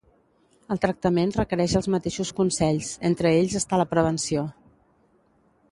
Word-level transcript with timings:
El 0.75 0.79
tractament 0.85 1.33
requereix 1.35 1.75
els 1.81 1.89
mateixos 1.97 2.33
consells, 2.41 2.91
entre 3.13 3.35
ells 3.41 3.61
està 3.61 3.81
la 3.83 3.89
prevenció. 3.95 4.47